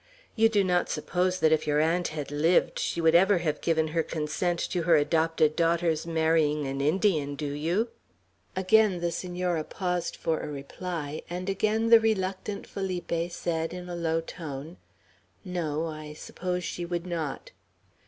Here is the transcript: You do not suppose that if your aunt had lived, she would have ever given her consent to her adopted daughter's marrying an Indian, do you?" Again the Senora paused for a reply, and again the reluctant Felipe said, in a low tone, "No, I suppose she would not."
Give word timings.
You 0.35 0.49
do 0.49 0.63
not 0.63 0.89
suppose 0.89 1.39
that 1.41 1.51
if 1.51 1.67
your 1.67 1.79
aunt 1.79 2.07
had 2.07 2.31
lived, 2.31 2.79
she 2.79 2.99
would 2.99 3.13
have 3.13 3.29
ever 3.29 3.53
given 3.61 3.89
her 3.89 4.01
consent 4.01 4.57
to 4.71 4.81
her 4.81 4.95
adopted 4.95 5.55
daughter's 5.55 6.07
marrying 6.07 6.65
an 6.65 6.81
Indian, 6.81 7.35
do 7.35 7.51
you?" 7.53 7.89
Again 8.55 8.99
the 8.99 9.11
Senora 9.11 9.63
paused 9.63 10.15
for 10.15 10.39
a 10.39 10.47
reply, 10.49 11.21
and 11.29 11.49
again 11.51 11.89
the 11.91 11.99
reluctant 11.99 12.65
Felipe 12.65 13.29
said, 13.29 13.75
in 13.75 13.87
a 13.87 13.95
low 13.95 14.21
tone, 14.21 14.77
"No, 15.45 15.85
I 15.85 16.13
suppose 16.13 16.63
she 16.63 16.83
would 16.83 17.05
not." 17.05 17.51